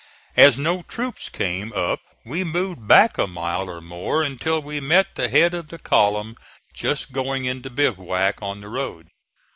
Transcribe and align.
As 0.35 0.57
no 0.57 0.81
troops 0.81 1.29
came 1.29 1.71
up 1.73 1.99
we 2.25 2.43
moved 2.43 2.87
back 2.87 3.19
a 3.19 3.27
mile 3.27 3.69
or 3.69 3.81
more 3.81 4.23
until 4.23 4.59
we 4.59 4.79
met 4.79 5.13
the 5.13 5.29
head 5.29 5.53
of 5.53 5.67
the 5.67 5.77
column 5.77 6.37
just 6.73 7.11
going 7.11 7.45
into 7.45 7.69
bivouac 7.69 8.41
on 8.41 8.61
the 8.61 8.69
road. 8.69 9.09